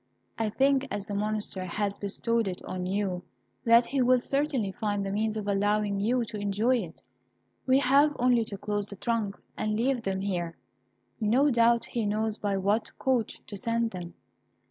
I 0.39 0.49
think, 0.49 0.87
as 0.89 1.05
the 1.05 1.13
Monster 1.13 1.63
has 1.63 1.99
bestowed 1.99 2.47
it 2.47 2.59
on 2.65 2.87
you, 2.87 3.21
that 3.65 3.85
he 3.85 4.01
will 4.01 4.19
certainly 4.19 4.71
find 4.71 5.05
the 5.05 5.11
means 5.11 5.37
of 5.37 5.47
allowing 5.47 5.99
you 5.99 6.25
to 6.25 6.37
enjoy 6.39 6.77
it. 6.77 7.03
We 7.67 7.77
have 7.77 8.15
only 8.17 8.43
to 8.45 8.57
close 8.57 8.87
the 8.87 8.95
trunks, 8.95 9.49
and 9.55 9.77
leave 9.79 10.01
them 10.01 10.21
here. 10.21 10.57
No 11.19 11.51
doubt 11.51 11.85
he 11.85 12.07
knows 12.07 12.37
by 12.39 12.57
what 12.57 12.97
coach 12.97 13.41
to 13.45 13.55
send 13.55 13.91
them." 13.91 14.15